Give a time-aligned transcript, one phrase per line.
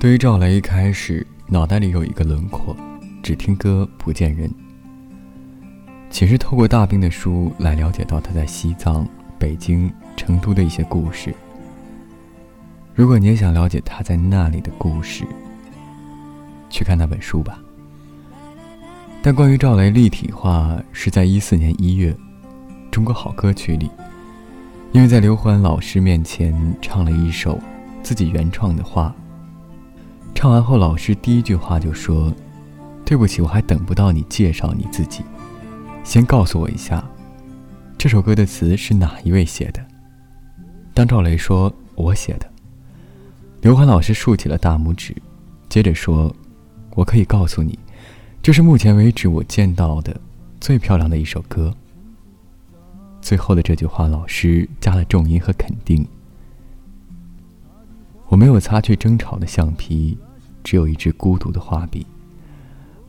[0.00, 2.74] 对于赵雷，一开始脑袋里有一个轮廓，
[3.22, 4.50] 只听歌不见人。
[6.08, 9.06] 其实透过大兵的书来了解到他在西藏、
[9.38, 11.34] 北京、成都的一些故事。
[12.94, 15.26] 如果你也想了解他在那里的故事，
[16.70, 17.60] 去看那本书吧。
[19.20, 22.10] 但关于赵雷立体化，是在一四年一月，
[22.90, 23.90] 《中国好歌曲》里，
[24.92, 27.60] 因为在刘欢老师面前唱了一首
[28.02, 29.14] 自己原创的话。
[30.40, 32.34] 唱完后，老师第一句话就说
[33.04, 35.22] ：“对不起，我还等不到你介绍你自己，
[36.02, 37.04] 先告诉我一下，
[37.98, 39.86] 这首歌的词是哪一位写的？”
[40.96, 42.50] 当赵雷说“我写的”，
[43.60, 45.14] 刘欢老师竖起了大拇指，
[45.68, 46.34] 接着说
[46.96, 47.78] ：“我可以告诉你，
[48.40, 50.18] 这是目前为止我见到的
[50.58, 51.70] 最漂亮的一首歌。”
[53.20, 56.02] 最后的这句话，老师加了重音和肯定。
[58.28, 60.16] 我没有擦去争吵的橡皮。
[60.62, 62.06] 只有一支孤独的画笔。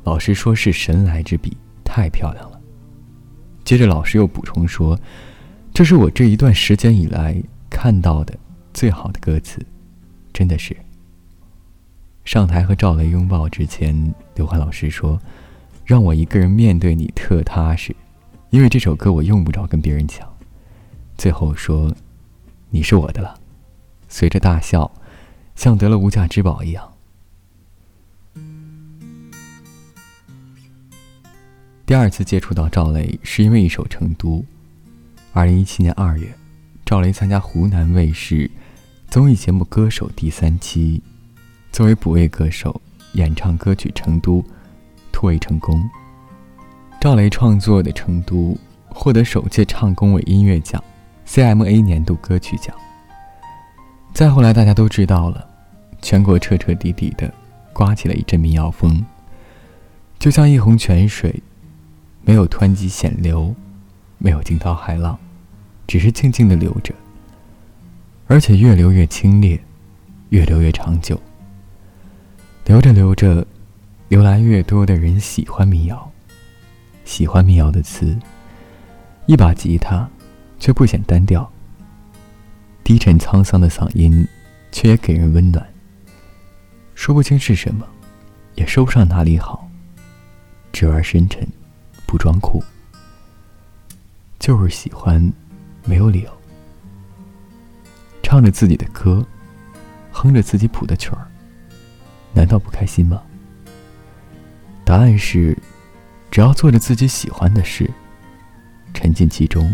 [0.03, 2.59] 老师说是神来之笔，太漂亮了。
[3.63, 4.99] 接着老师又补充说
[5.73, 8.37] ：“这是我这一段时间以来看到的
[8.73, 9.63] 最好的歌词，
[10.33, 10.75] 真的是。”
[12.25, 15.19] 上台和赵雷拥抱之前，刘欢老师说
[15.85, 17.95] ：“让我一个人面对你特踏实，
[18.49, 20.27] 因为这首歌我用不着跟别人抢。”
[21.17, 21.93] 最后说
[22.69, 23.39] ：“你是我的了。”
[24.09, 24.91] 随着大笑，
[25.55, 26.90] 像得了无价之宝一样。
[31.91, 34.37] 第二次接触到赵雷，是因为一首《成都》。
[35.33, 36.33] 二零一七年二月，
[36.85, 38.49] 赵雷参加湖南卫视
[39.09, 41.03] 综艺节目《歌手》第三期，
[41.69, 44.41] 作为补位歌手演唱歌曲《成都》，
[45.11, 45.83] 突围成功。
[47.01, 48.53] 赵雷创作的《成都》
[48.87, 50.81] 获得首届唱工委音乐奖
[51.27, 52.73] CMA 年度歌曲奖。
[54.13, 55.45] 再后来，大家都知道了，
[56.01, 57.29] 全国彻彻底底的
[57.73, 59.05] 刮起了一阵民谣风，
[60.17, 61.43] 就像一泓泉水。
[62.23, 63.53] 没有湍急险流，
[64.17, 65.17] 没有惊涛骇浪，
[65.87, 66.93] 只是静静的流着，
[68.27, 69.59] 而且越流越清冽，
[70.29, 71.19] 越流越长久。
[72.65, 73.45] 流着流着，
[74.09, 76.11] 越来越多的人喜欢民谣，
[77.03, 78.17] 喜欢民谣的词。
[79.25, 80.09] 一把吉他，
[80.59, 81.43] 却不显单调；
[82.83, 84.25] 低沉沧桑的嗓音，
[84.71, 85.65] 却也给人温暖。
[86.93, 87.85] 说不清是什么，
[88.55, 89.67] 也说不上哪里好，
[90.71, 91.47] 直而深沉。
[92.11, 92.61] 不装酷，
[94.37, 95.31] 就是喜欢，
[95.85, 96.41] 没有理由。
[98.21, 99.25] 唱着自己的歌，
[100.11, 101.25] 哼着自己谱的曲儿，
[102.33, 103.23] 难道不开心吗？
[104.83, 105.57] 答案是，
[106.29, 107.89] 只要做着自己喜欢的事，
[108.93, 109.73] 沉浸其中，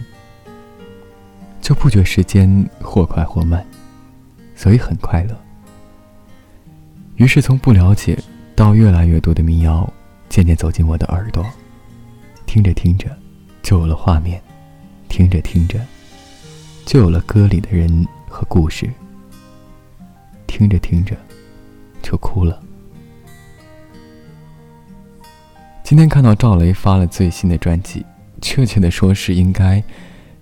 [1.60, 3.66] 就不觉时间或快或慢，
[4.56, 5.36] 所以很快乐。
[7.16, 8.16] 于是，从不了解
[8.56, 9.92] 到越来越多的民谣，
[10.30, 11.44] 渐渐走进我的耳朵。
[12.48, 13.16] 听着听着，
[13.62, 14.40] 就有了画面；
[15.08, 15.80] 听着听着，
[16.86, 18.88] 就有了歌里的人和故事；
[20.48, 21.16] 听着听着，
[22.02, 22.60] 就哭了。
[25.84, 28.04] 今天看到赵雷发了最新的专辑，
[28.42, 29.84] 确切的说是应该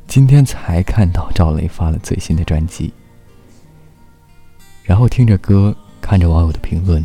[0.07, 2.93] 今天才看到赵雷发了最新的专辑，
[4.83, 7.03] 然后听着歌，看着网友的评论。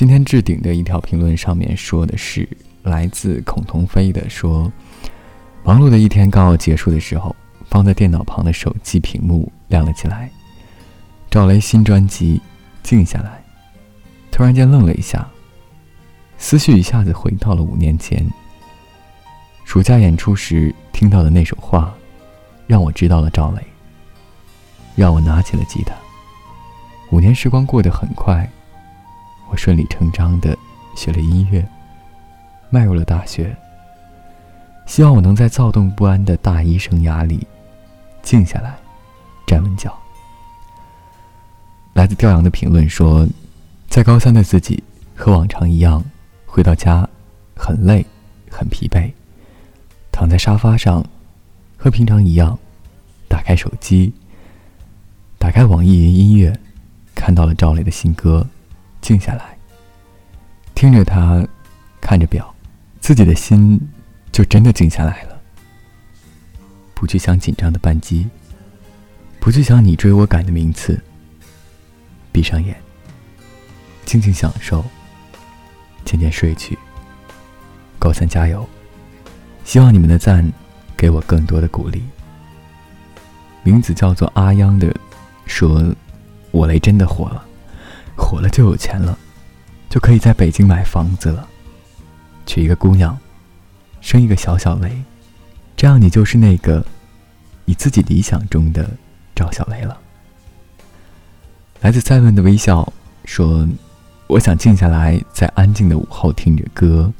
[0.00, 2.48] 今天置顶的一条评论上面说的是
[2.84, 4.72] 来自孔同飞的说，
[5.62, 7.36] 忙碌的一天刚要结束的时候，
[7.68, 10.30] 放在电脑旁的手机屏幕亮了起来，
[11.30, 12.40] 赵雷新专辑，
[12.82, 13.44] 静下来，
[14.30, 15.28] 突然间愣了一下，
[16.38, 18.26] 思绪一下子回到了五年前，
[19.66, 21.94] 暑假演出时听到的那首话，
[22.66, 23.62] 让我知道了赵雷，
[24.96, 25.92] 让我拿起了吉他，
[27.10, 28.50] 五年时光过得很快。
[29.50, 30.56] 我顺理成章的
[30.96, 31.66] 学了音乐，
[32.70, 33.54] 迈入了大学。
[34.86, 37.44] 希望我能在躁动不安的大一生涯里
[38.22, 38.76] 静下来，
[39.46, 39.98] 站稳脚。
[41.94, 43.26] 来自调阳的评论说，
[43.88, 44.82] 在高三的自己
[45.16, 46.02] 和往常一样，
[46.46, 47.08] 回到家
[47.56, 48.06] 很累，
[48.48, 49.10] 很疲惫，
[50.12, 51.04] 躺在沙发上，
[51.76, 52.56] 和平常一样，
[53.28, 54.12] 打开手机，
[55.38, 56.56] 打开网易云音乐，
[57.16, 58.46] 看到了赵雷的新歌。
[59.00, 59.56] 静下来，
[60.74, 61.46] 听着他，
[62.00, 62.54] 看着表，
[63.00, 63.80] 自己的心
[64.30, 65.40] 就真的静下来了。
[66.94, 68.28] 不去想紧张的扳机，
[69.38, 71.00] 不去想你追我赶的名次。
[72.32, 72.76] 闭上眼，
[74.04, 74.84] 静静享受，
[76.04, 76.78] 渐渐睡去。
[77.98, 78.68] 高三加油！
[79.64, 80.50] 希望你们的赞
[80.96, 82.02] 给我更多的鼓励。
[83.62, 84.94] 名字叫做阿央的
[85.44, 85.94] 说
[86.50, 87.44] ：“我雷真的火了，
[88.30, 89.18] 火了就有钱了，
[89.88, 91.48] 就可以在北京买房子了，
[92.46, 93.18] 娶一个姑娘，
[94.00, 95.02] 生一个小小雷，
[95.76, 96.86] 这样你就是那个
[97.64, 98.88] 你自己理想中的
[99.34, 99.98] 赵小雷了。
[101.80, 102.92] 来自赛文的微笑
[103.24, 103.68] 说
[104.28, 107.12] ：“我想静下来，在安静的午后听着歌，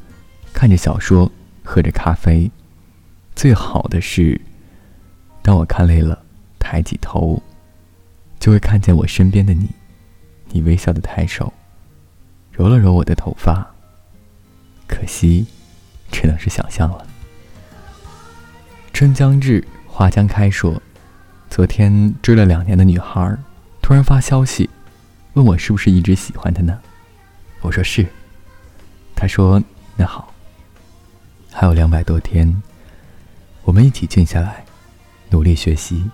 [0.52, 1.28] 看着小说，
[1.64, 2.48] 喝着咖啡。
[3.34, 4.40] 最好的是，
[5.42, 6.22] 当我看累了，
[6.60, 7.42] 抬起头。”
[8.38, 9.68] 就会看见我身边的你，
[10.50, 11.52] 你微笑的抬手，
[12.52, 13.66] 揉了揉我的头发。
[14.86, 15.46] 可惜，
[16.10, 17.06] 只能是想象了。
[18.92, 20.50] 春将至，花将开。
[20.50, 20.80] 说，
[21.48, 23.36] 昨天追了两年的女孩，
[23.80, 24.68] 突然发消息，
[25.34, 26.78] 问我是不是一直喜欢她呢？
[27.60, 28.06] 我说是。
[29.14, 29.62] 她说
[29.96, 30.32] 那好。
[31.52, 32.62] 还有两百多天，
[33.62, 34.64] 我们一起静下来，
[35.30, 36.10] 努力学习。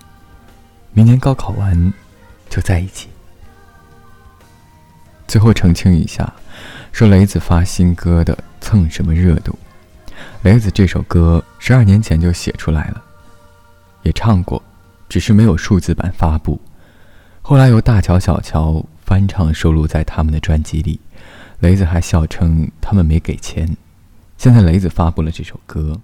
[0.93, 1.93] 明年高考完。
[2.49, 3.09] 就在一起。
[5.27, 6.31] 最后澄清一下，
[6.91, 9.57] 说雷子发新歌的蹭什么热度？
[10.43, 13.03] 雷子这首歌十二年前就写出来了，
[14.03, 14.63] 也唱过，
[15.09, 16.59] 只是没有数字版发布。
[17.41, 20.99] 后来由大乔、小乔翻唱收录在他们的专辑里，
[21.59, 23.69] 雷子还笑称他们没给钱。
[24.37, 25.99] 现在雷子发布了这首歌，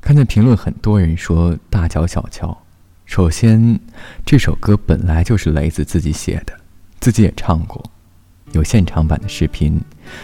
[0.00, 2.56] 看见评论很多人说大乔、小乔。
[3.06, 3.78] 首先，
[4.26, 6.52] 这首歌本来就是雷子自己写的，
[7.00, 7.82] 自己也唱过，
[8.52, 9.80] 有现场版的视频，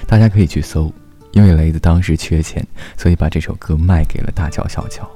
[0.06, 0.92] 大家可以去搜。
[1.32, 2.64] 因为雷子当时缺钱，
[2.96, 5.10] 所以把这首歌卖给了大乔小乔。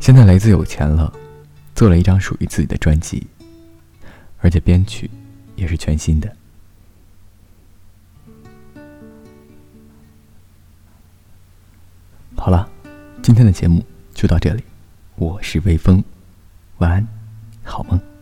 [0.00, 1.12] 现在雷子有钱了，
[1.72, 3.24] 做了一张属于自己的专辑，
[4.40, 5.08] 而且编曲
[5.54, 6.36] 也是全新的。
[12.34, 12.68] 好了，
[13.22, 14.64] 今天的节目就到这里，
[15.14, 16.02] 我是微风。
[16.78, 17.06] 晚安，
[17.62, 18.13] 好梦。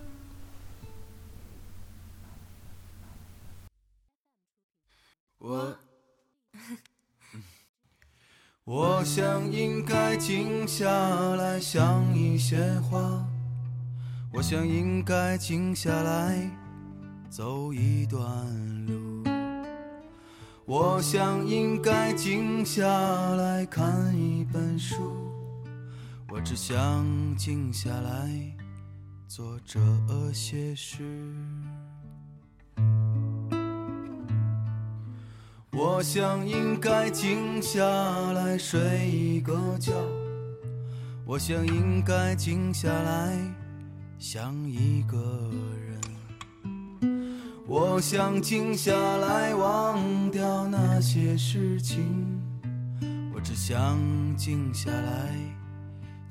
[8.74, 10.88] 我想应该静下
[11.34, 13.22] 来想一些话，
[14.32, 16.50] 我想应该静下来
[17.28, 18.18] 走一段
[18.86, 19.22] 路，
[20.64, 22.86] 我想应该静下
[23.34, 24.96] 来看一本书。
[26.30, 27.04] 我只想
[27.36, 28.56] 静下来
[29.28, 29.78] 做这
[30.32, 31.02] 些事。
[35.72, 37.84] 我想应该静下
[38.32, 39.92] 来睡一个觉。
[41.24, 43.36] 我想应该静下来
[44.18, 45.16] 想一个
[45.86, 46.00] 人。
[47.66, 52.40] 我想静下来忘掉那些事情。
[53.34, 53.98] 我只想
[54.36, 55.52] 静下来。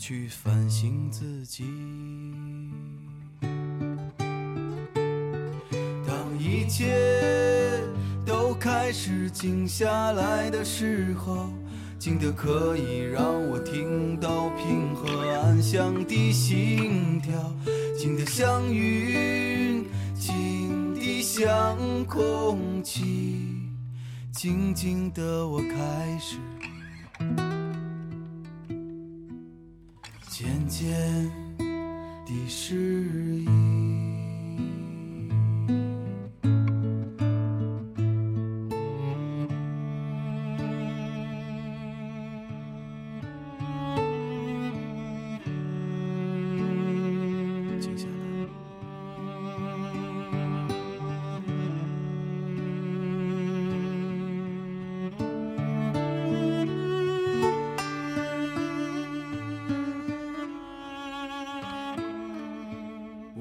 [0.01, 1.63] 去反省自己。
[6.07, 6.91] 当一切
[8.91, 11.47] 开始静下来的时候，
[11.97, 17.55] 静得可以让我听到平和安详的心跳，
[17.97, 23.61] 静得像云，静得像空气，
[24.33, 26.35] 静静的我开始。
[30.27, 30.91] 渐渐
[32.25, 32.75] 的适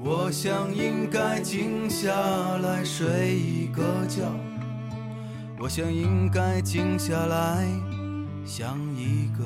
[0.03, 2.11] 我想应该静下
[2.57, 4.23] 来睡一个觉，
[5.59, 7.67] 我想应该静下来
[8.43, 9.43] 想一个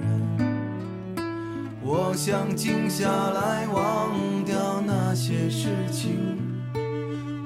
[0.00, 1.24] 人，
[1.80, 6.36] 我想静下来忘掉那些事情，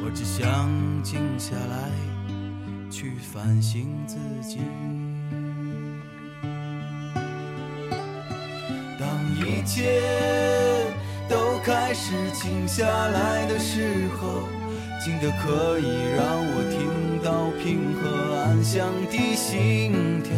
[0.02, 0.70] 我只想
[1.02, 1.90] 静下来
[2.90, 4.60] 去反省自己。
[8.98, 10.39] 当一切。
[11.90, 14.48] 开始静下来的时候，
[15.04, 20.30] 静得可以让我听到平和安详的心跳，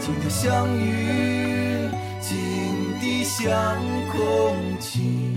[0.00, 1.90] 静得像云，
[2.22, 2.32] 静
[3.02, 3.76] 得像
[4.10, 5.36] 空气，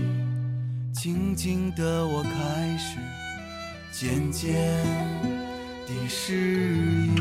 [0.90, 2.96] 静静的我开始
[3.92, 4.54] 渐渐
[5.86, 6.32] 的适
[7.14, 7.20] 应。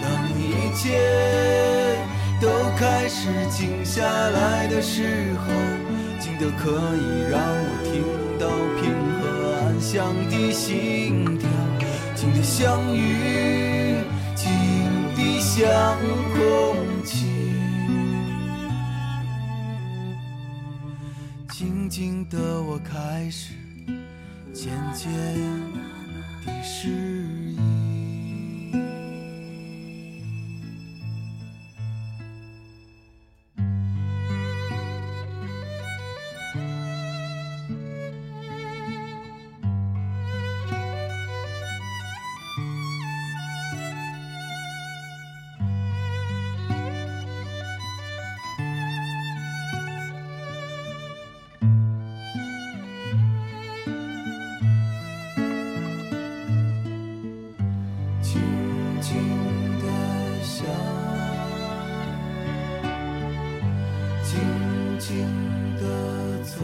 [0.00, 1.29] 当一切。
[3.12, 5.52] 是静下来的时候，
[6.20, 8.04] 静得可以让我听
[8.38, 8.48] 到
[8.80, 9.20] 平和
[9.58, 11.48] 安详的心跳，
[12.14, 13.96] 静得像雨，
[14.36, 14.48] 静
[15.16, 15.98] 得像
[16.36, 17.26] 空气，
[21.50, 23.54] 静静的我开始
[24.54, 25.10] 渐渐
[26.46, 26.88] 地适
[65.00, 65.26] 静静
[65.76, 66.60] 的走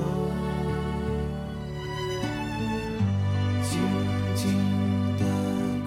[3.63, 3.81] 静
[4.35, 4.45] 静
[5.17, 5.25] 的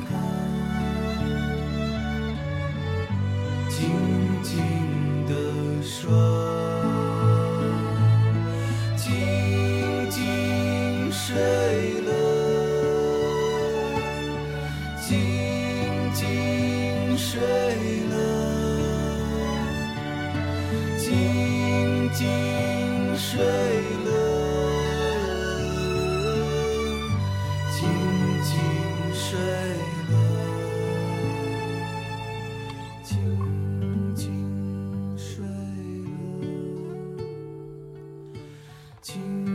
[0.04, 0.10] 看
[3.70, 3.78] 静
[4.42, 4.58] 静
[5.28, 5.32] 的
[5.84, 6.02] 说
[8.98, 9.06] 静
[10.10, 10.18] 静
[11.12, 11.38] 睡
[12.02, 12.10] 了
[15.00, 15.08] 静
[16.16, 16.26] 静
[17.16, 17.40] 睡
[18.10, 18.16] 了
[20.98, 21.69] 静
[22.12, 24.10] 静静睡了
[27.72, 27.78] 静
[28.44, 28.52] 静
[29.14, 29.40] 睡
[30.10, 30.14] 了
[33.04, 33.12] 静
[34.16, 36.46] 静睡了
[39.02, 39.49] 静